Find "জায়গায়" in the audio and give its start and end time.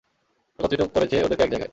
1.51-1.69